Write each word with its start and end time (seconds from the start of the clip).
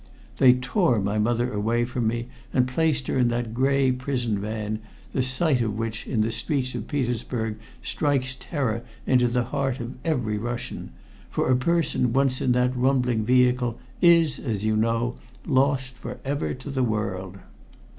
They 0.37 0.53
tore 0.53 0.99
my 0.99 1.19
mother 1.19 1.53
away 1.53 1.85
from 1.85 2.07
me 2.07 2.27
and 2.51 2.67
placed 2.67 3.05
her 3.05 3.19
in 3.19 3.27
that 3.27 3.53
gray 3.53 3.91
prison 3.91 4.39
van, 4.39 4.79
the 5.11 5.21
sight 5.21 5.61
of 5.61 5.77
which 5.77 6.07
in 6.07 6.21
the 6.21 6.31
streets 6.31 6.73
of 6.73 6.87
Petersburg 6.87 7.57
strikes 7.83 8.33
terror 8.39 8.83
into 9.05 9.27
the 9.27 9.43
heart 9.43 9.79
of 9.79 9.93
every 10.03 10.39
Russian, 10.39 10.89
for 11.29 11.51
a 11.51 11.55
person 11.55 12.13
once 12.13 12.41
in 12.41 12.53
that 12.53 12.75
rumbling 12.75 13.23
vehicle 13.23 13.77
is, 14.01 14.39
as 14.39 14.65
you 14.65 14.75
know, 14.75 15.17
lost 15.45 15.93
for 15.93 16.19
ever 16.25 16.55
to 16.55 16.71
the 16.71 16.83
world. 16.83 17.37